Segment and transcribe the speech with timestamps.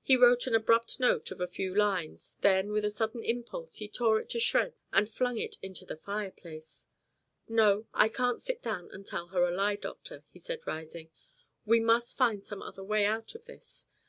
[0.00, 2.36] He wrote an abrupt note of a few lines.
[2.40, 5.96] Then with a sudden impulse he tore it to shreds and flung it into the
[5.96, 6.86] fireplace.
[7.48, 11.10] "No, I can't sit down and tell her a lie, doctor," he said rising.
[11.66, 13.88] "We must find some other way out of this.